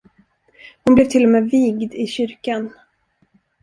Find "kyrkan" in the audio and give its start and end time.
2.07-2.73